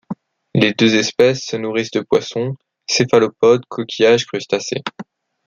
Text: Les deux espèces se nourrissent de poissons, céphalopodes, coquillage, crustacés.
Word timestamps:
Les 0.55 0.73
deux 0.73 0.95
espèces 0.95 1.45
se 1.45 1.57
nourrissent 1.57 1.91
de 1.91 1.99
poissons, 1.99 2.55
céphalopodes, 2.87 3.67
coquillage, 3.69 4.25
crustacés. 4.25 4.83